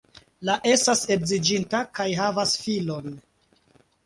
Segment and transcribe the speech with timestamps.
[0.47, 3.15] La estas edziĝinta kaj havas filon.